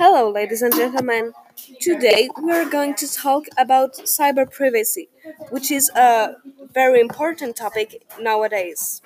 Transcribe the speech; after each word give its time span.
Hello, 0.00 0.28
ladies 0.30 0.62
and 0.62 0.74
gentlemen. 0.74 1.32
Today 1.80 2.28
we 2.42 2.50
are 2.52 2.68
going 2.68 2.94
to 2.96 3.06
talk 3.06 3.44
about 3.56 3.92
cyber 3.98 4.50
privacy, 4.50 5.08
which 5.50 5.70
is 5.70 5.90
a 5.94 6.34
very 6.72 7.00
important 7.00 7.54
topic 7.56 8.02
nowadays. 8.18 9.00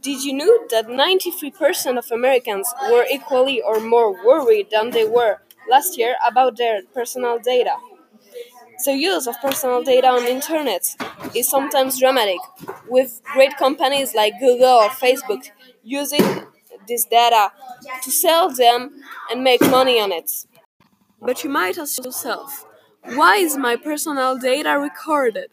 Did 0.00 0.24
you 0.24 0.32
know 0.32 0.66
that 0.70 0.88
93% 0.88 1.98
of 1.98 2.10
Americans 2.10 2.72
were 2.90 3.04
equally 3.12 3.60
or 3.60 3.78
more 3.80 4.10
worried 4.24 4.70
than 4.70 4.90
they 4.90 5.04
were 5.04 5.42
last 5.70 5.98
year 5.98 6.16
about 6.26 6.56
their 6.56 6.82
personal 6.94 7.38
data? 7.38 7.76
The 8.84 8.94
use 8.94 9.26
of 9.26 9.40
personal 9.40 9.82
data 9.82 10.06
on 10.08 10.24
the 10.24 10.30
internet 10.30 10.94
is 11.34 11.48
sometimes 11.48 11.98
dramatic, 11.98 12.38
with 12.88 13.20
great 13.34 13.56
companies 13.56 14.14
like 14.14 14.38
Google 14.40 14.76
or 14.84 14.88
Facebook 14.88 15.50
using 15.82 16.46
this 16.86 17.04
data 17.04 17.52
to 18.02 18.10
sell 18.10 18.50
them 18.50 19.02
and 19.30 19.42
make 19.44 19.60
money 19.62 20.00
on 20.00 20.12
it. 20.12 20.30
But 21.20 21.44
you 21.44 21.50
might 21.50 21.78
ask 21.78 22.04
yourself, 22.04 22.66
why 23.04 23.36
is 23.36 23.56
my 23.56 23.76
personal 23.76 24.38
data 24.38 24.78
recorded? 24.78 25.50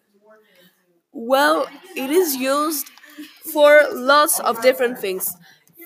Well, 1.13 1.67
it 1.95 2.09
is 2.11 2.35
used 2.35 2.91
for 3.51 3.81
lots 3.93 4.39
of 4.39 4.61
different 4.61 4.99
things. 4.99 5.35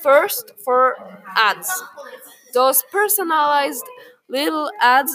First, 0.01 0.51
for 0.63 0.95
ads. 1.35 1.69
Those 2.53 2.83
personalized 2.91 3.85
little 4.29 4.71
ads 4.81 5.13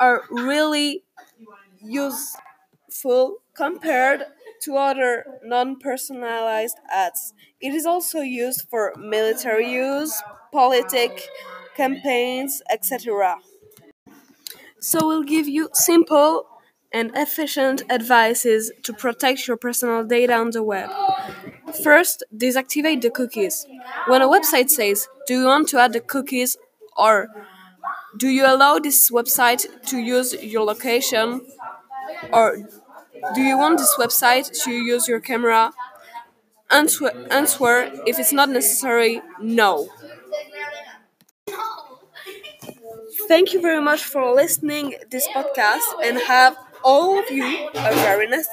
are 0.00 0.22
really 0.30 1.04
useful 1.82 3.38
compared 3.54 4.24
to 4.62 4.76
other 4.76 5.24
non 5.44 5.78
personalized 5.78 6.76
ads. 6.90 7.32
It 7.60 7.74
is 7.74 7.86
also 7.86 8.20
used 8.20 8.66
for 8.70 8.92
military 8.98 9.70
use, 9.70 10.22
politic 10.52 11.28
campaigns, 11.76 12.62
etc. 12.70 13.38
So 14.80 15.06
we'll 15.06 15.22
give 15.24 15.48
you 15.48 15.68
simple 15.72 16.46
and 16.94 17.12
efficient 17.16 17.82
advices 17.90 18.72
to 18.84 18.94
protect 18.94 19.48
your 19.48 19.58
personal 19.58 20.04
data 20.04 20.34
on 20.34 20.52
the 20.52 20.62
web. 20.62 20.90
First, 21.82 22.24
deactivate 22.36 23.02
the 23.02 23.10
cookies. 23.10 23.66
When 24.06 24.22
a 24.22 24.28
website 24.28 24.70
says, 24.70 25.08
Do 25.26 25.40
you 25.40 25.46
want 25.46 25.68
to 25.70 25.78
add 25.78 25.92
the 25.92 26.00
cookies? 26.00 26.56
or 26.96 27.28
Do 28.18 28.28
you 28.28 28.46
allow 28.46 28.78
this 28.78 29.10
website 29.10 29.66
to 29.86 29.98
use 29.98 30.34
your 30.42 30.64
location? 30.64 31.42
or 32.32 32.58
Do 33.34 33.42
you 33.42 33.58
want 33.58 33.78
this 33.78 33.94
website 33.98 34.50
to 34.64 34.72
use 34.72 35.08
your 35.08 35.20
camera? 35.20 35.72
Answer, 36.70 37.10
answer 37.30 37.90
if 38.06 38.18
it's 38.18 38.32
not 38.32 38.50
necessary, 38.50 39.22
no. 39.40 39.88
Thank 43.28 43.52
you 43.52 43.60
very 43.60 43.80
much 43.80 44.04
for 44.04 44.32
listening 44.34 44.94
this 45.10 45.26
podcast 45.28 45.86
and 46.04 46.18
have 46.18 46.56
all 46.84 47.18
of 47.18 47.30
you 47.30 47.68
a 47.74 47.94
very 47.94 48.28
nice. 48.28 48.48